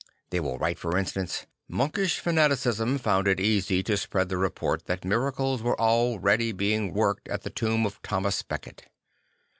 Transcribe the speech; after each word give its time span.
They 0.31 0.39
will 0.39 0.57
write 0.57 0.79
for 0.79 0.97
instance: 0.97 1.45
"Monkish 1.69 2.17
fanaticism 2.17 2.97
found 2.97 3.27
it 3.27 3.39
easy 3.39 3.83
to 3.83 3.95
spread 3.95 4.29
the 4.29 4.37
report 4.37 4.87
that 4.87 5.05
miracles 5.05 5.61
were 5.61 5.79
already 5.79 6.51
being 6.53 6.91
worked 6.95 7.27
at 7.27 7.43
the 7.43 7.51
tomb 7.51 7.85
of 7.85 8.01
Thomas 8.01 8.41
Becket." 8.41 8.85